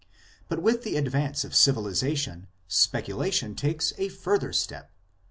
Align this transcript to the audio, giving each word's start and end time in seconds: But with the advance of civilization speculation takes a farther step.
But 0.49 0.63
with 0.63 0.81
the 0.81 0.97
advance 0.97 1.43
of 1.43 1.53
civilization 1.53 2.47
speculation 2.67 3.53
takes 3.53 3.93
a 3.99 4.09
farther 4.09 4.51
step. 4.51 4.89